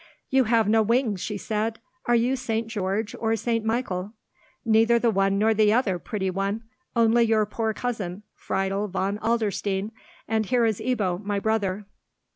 "You 0.31 0.45
have 0.45 0.67
no 0.67 0.81
wings," 0.81 1.21
she 1.21 1.37
said. 1.37 1.77
"Are 2.07 2.15
you 2.15 2.35
St. 2.35 2.65
George, 2.67 3.15
or 3.19 3.35
St. 3.35 3.63
Michael?" 3.63 4.13
"Neither 4.65 4.97
the 4.97 5.11
one 5.11 5.37
nor 5.37 5.53
the 5.53 5.71
other, 5.71 5.99
pretty 5.99 6.31
one. 6.31 6.63
Only 6.95 7.23
your 7.25 7.45
poor 7.45 7.71
cousin 7.71 8.23
Friedel 8.33 8.87
von 8.87 9.19
Adlerstein, 9.19 9.91
and 10.27 10.47
here 10.47 10.65
is 10.65 10.79
Ebbo, 10.83 11.19
my 11.23 11.37
brother." 11.37 11.85